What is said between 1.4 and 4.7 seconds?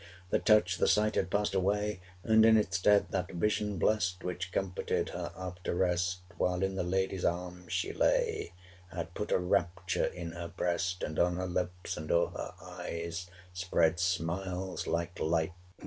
away, And in its stead that vision blest, Which